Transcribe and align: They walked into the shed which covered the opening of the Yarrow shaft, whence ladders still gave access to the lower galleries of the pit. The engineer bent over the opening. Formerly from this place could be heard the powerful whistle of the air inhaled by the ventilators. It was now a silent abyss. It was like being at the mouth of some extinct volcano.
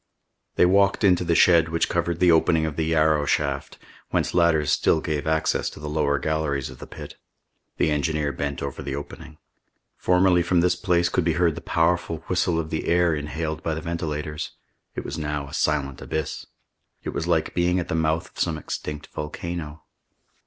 They 0.55 0.65
walked 0.65 1.03
into 1.03 1.23
the 1.23 1.35
shed 1.35 1.69
which 1.69 1.87
covered 1.87 2.19
the 2.19 2.31
opening 2.31 2.65
of 2.65 2.75
the 2.75 2.85
Yarrow 2.85 3.27
shaft, 3.27 3.77
whence 4.09 4.33
ladders 4.33 4.71
still 4.71 4.99
gave 4.99 5.27
access 5.27 5.69
to 5.69 5.79
the 5.79 5.87
lower 5.87 6.17
galleries 6.17 6.71
of 6.71 6.79
the 6.79 6.87
pit. 6.87 7.17
The 7.77 7.91
engineer 7.91 8.31
bent 8.31 8.63
over 8.63 8.81
the 8.81 8.95
opening. 8.95 9.37
Formerly 9.97 10.41
from 10.41 10.61
this 10.61 10.75
place 10.75 11.07
could 11.07 11.23
be 11.23 11.33
heard 11.33 11.53
the 11.53 11.61
powerful 11.61 12.23
whistle 12.27 12.59
of 12.59 12.71
the 12.71 12.87
air 12.87 13.13
inhaled 13.13 13.61
by 13.61 13.75
the 13.75 13.79
ventilators. 13.81 14.53
It 14.95 15.05
was 15.05 15.19
now 15.19 15.47
a 15.47 15.53
silent 15.53 16.01
abyss. 16.01 16.47
It 17.03 17.09
was 17.11 17.27
like 17.27 17.53
being 17.53 17.79
at 17.79 17.87
the 17.87 17.93
mouth 17.93 18.31
of 18.31 18.39
some 18.39 18.57
extinct 18.57 19.05
volcano. 19.05 19.83